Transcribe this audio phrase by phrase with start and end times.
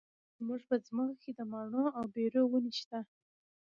[0.37, 2.99] زموږ په ځمکه کې د مماڼو او بیرو ونې شته.